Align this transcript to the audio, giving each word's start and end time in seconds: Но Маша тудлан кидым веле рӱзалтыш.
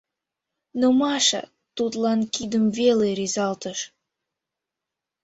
Но 0.79 0.87
Маша 1.01 1.41
тудлан 1.77 2.19
кидым 2.33 2.65
веле 2.77 3.07
рӱзалтыш. 3.17 3.79